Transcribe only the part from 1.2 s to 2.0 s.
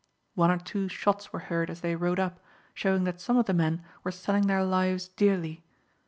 were heard as they